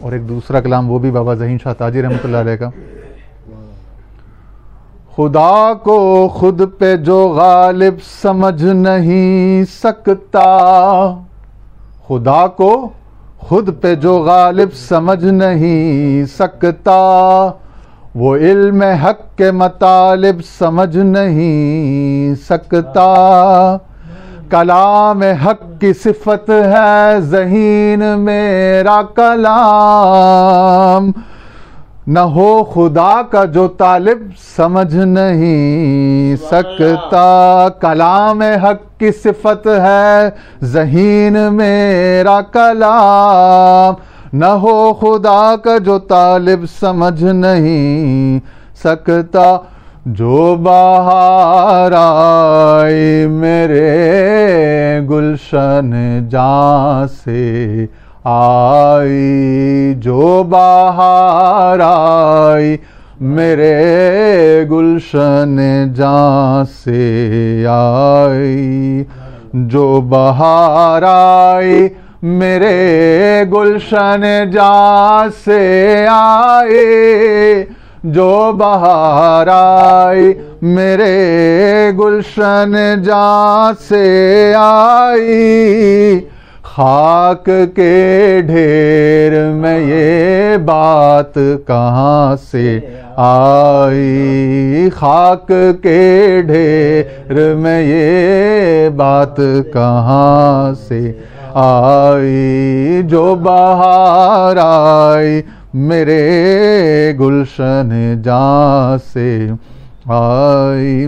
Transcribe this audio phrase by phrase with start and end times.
[0.00, 2.70] اور ایک دوسرا کلام وہ بھی بابا ذہین شاہ تاجی رحمۃ اللہ علیہ کا۔
[5.16, 10.48] خدا کو خود پہ جو غالب سمجھ نہیں سکتا،
[12.08, 12.88] خدا کو
[13.38, 16.98] خود پہ جو غالب سمجھ نہیں سکتا،
[18.14, 23.08] وہ علم حق کے مطالب سمجھ نہیں سکتا۔
[24.50, 31.10] کلام حق کی صفت ہے، ذہین میرا کلام۔
[32.06, 34.18] نہ ہو خدا کا جو طالب
[34.56, 40.30] سمجھ نہیں سکتا۔ کلام حق کی صفت ہے،
[40.62, 43.94] ذہین میرا کلام۔
[44.38, 48.40] نہ ہو خدا کا جو طالب سمجھ نہیں
[48.84, 49.56] سکتا۔
[50.06, 53.93] جو باہر آئی میرے
[55.54, 57.86] گلشن جان سے
[58.24, 62.76] آئی، جو باہر آئی،
[63.20, 65.58] میرے گلشن
[65.94, 69.04] جان سے آئی۔
[69.52, 71.88] جو بہار آئی،
[72.22, 77.64] میرے گلشن جان سے آئی۔
[78.04, 80.32] جو بہار آئی
[80.66, 86.20] میرے گلشن جان سے آئی،
[86.62, 91.34] خاک کے ڈھیر میں یہ بات
[91.66, 92.78] کہاں سے
[93.16, 99.36] آئی؟ خاک کے ڈھیر میں یہ بات
[99.72, 101.12] کہاں سے
[101.54, 105.40] آئی؟ جو بہار آئی
[105.74, 106.22] میرے
[107.20, 109.46] گلشن جان سے۔
[110.08, 111.06] آئی۔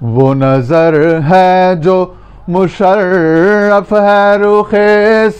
[0.00, 2.06] وہ نظر ہے جو
[2.48, 4.74] مشرف ہے رخ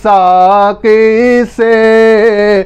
[0.02, 2.62] ساکی سے۔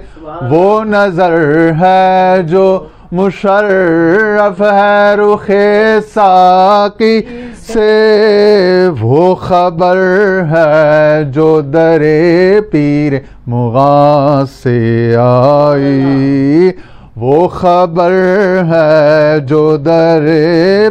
[0.51, 5.51] وہ نظر ہے جو مشرف ہے رخ
[6.15, 7.21] ساکی
[7.67, 9.97] سے۔ وہ خبر
[10.51, 12.03] ہے جو در
[12.71, 13.13] پیر
[13.47, 16.58] مغاں سے آئی۔
[17.21, 18.13] وہ خبر
[18.69, 20.27] ہے جو در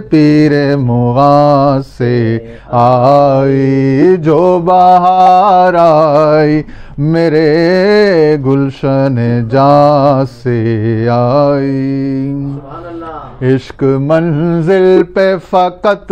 [0.10, 2.38] پیر مغاں سے
[2.80, 6.62] آئی جو باہر آئی
[6.98, 9.18] میرے گلشن
[9.52, 12.34] جان سے آئی۔
[13.42, 16.12] عشق منزل پہ فقط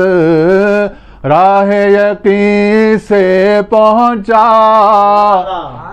[1.29, 4.43] راہ یقین سے پہنچا۔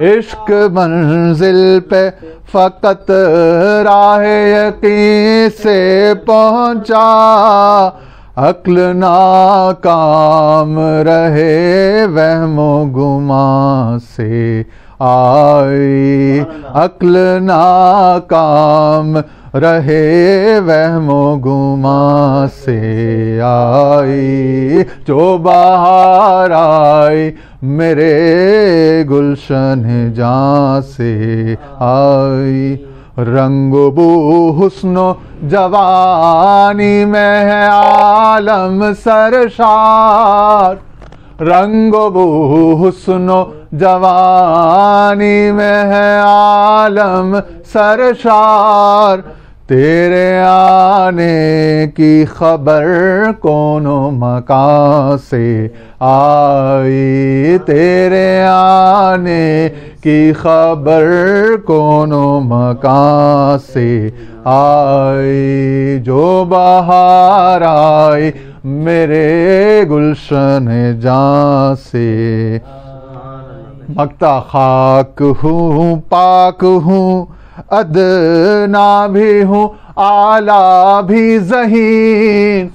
[0.01, 2.11] عشق منزل پہ
[2.53, 3.11] فقط
[3.85, 7.09] راہ یقین سے پہنچا۔
[8.37, 14.63] عقل ناکام رہے وہم و گما سے
[15.01, 16.41] آئی
[16.75, 19.17] عقل ناکام
[19.55, 22.79] رہے وہم و گما سے
[23.45, 27.31] آئی جو باہر آئی
[27.75, 32.77] میرے گلشن جان سے آئی
[33.17, 35.13] رنگ بو حسن و
[35.43, 40.77] جوانی میں ہے عالم سرشار
[41.41, 42.25] رنگ بو
[42.81, 47.37] حسن و جوانی میں ہے عالم
[47.73, 49.19] سرشار
[49.73, 52.87] تیرے آنے کی خبر
[53.41, 53.85] کون
[54.19, 55.69] مکان سے
[56.01, 59.69] آئی؟ تیرے آنے
[60.03, 61.07] کی خبر
[61.65, 62.11] کون
[62.45, 64.11] مکان سے
[64.45, 68.31] آئی؟ جو باہر آئی
[68.65, 70.69] میرے گلشن
[71.01, 72.59] جان سے۔
[73.89, 82.69] مکتا خاک ہوں، پاک ہوں ادنا بھی ہوں آلہ بھی ذہین۔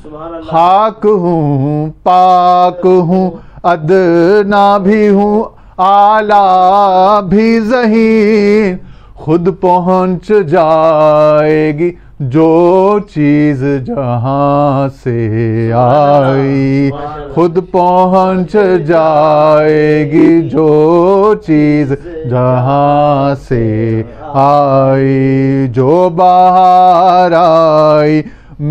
[0.48, 3.32] خاک ہوں پاک ہوں۔
[3.64, 5.44] ادنا بھی ہوں
[5.78, 8.78] آلہ بھی ذہین۔
[9.16, 16.90] خود پہنچ جائے گی جو چیز جہاں سے آئی
[17.34, 18.56] خود پہنچ
[18.88, 21.92] جائے گی جو چیز
[22.30, 24.02] جہاں سے
[24.36, 28.22] آئی جو باہر آئی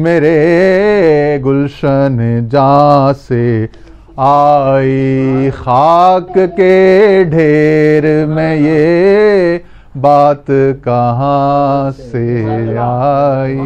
[0.00, 2.18] میرے گلشن
[2.50, 3.66] جہاں سے
[4.16, 9.58] آئی خاک کے ڈھیر میں یہ
[10.00, 10.50] بات
[10.84, 12.26] کہاں سے
[12.80, 13.58] آئی؟